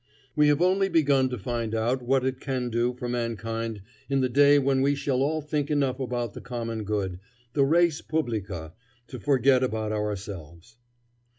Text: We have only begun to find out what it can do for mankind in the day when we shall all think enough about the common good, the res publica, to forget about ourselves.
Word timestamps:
We 0.35 0.47
have 0.47 0.63
only 0.63 0.89
begun 0.89 1.29
to 1.29 1.37
find 1.37 1.75
out 1.75 2.01
what 2.01 2.25
it 2.25 2.39
can 2.39 2.71
do 2.71 2.91
for 2.95 3.07
mankind 3.07 3.83
in 4.09 4.21
the 4.21 4.29
day 4.29 4.57
when 4.57 4.81
we 4.81 4.95
shall 4.95 5.21
all 5.21 5.41
think 5.43 5.69
enough 5.69 5.99
about 5.99 6.33
the 6.33 6.41
common 6.41 6.85
good, 6.85 7.19
the 7.53 7.63
res 7.63 8.01
publica, 8.01 8.73
to 9.09 9.19
forget 9.19 9.61
about 9.63 9.91
ourselves. 9.91 10.75